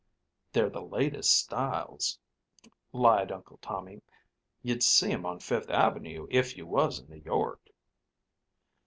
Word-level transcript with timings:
"They're 0.51 0.71
the 0.71 0.81
latest 0.81 1.29
styles" 1.37 2.17
lied 2.91 3.31
Uncle 3.31 3.59
Tommy. 3.61 4.01
"You'd 4.63 4.81
see 4.81 5.11
'em 5.11 5.27
on 5.27 5.37
Fifth 5.37 5.69
Avenue, 5.69 6.25
if 6.31 6.57
you 6.57 6.65
was 6.65 6.97
in 6.97 7.07
New 7.07 7.21
York." 7.23 7.67